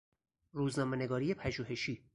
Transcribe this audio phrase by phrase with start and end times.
[0.53, 2.03] روزنامهنگاری پژوهشی